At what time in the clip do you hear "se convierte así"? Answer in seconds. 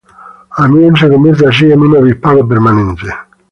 0.99-1.71